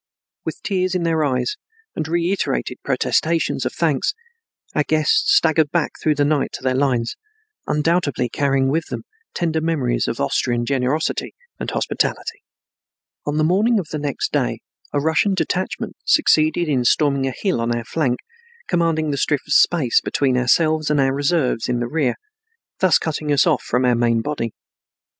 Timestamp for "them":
8.87-9.03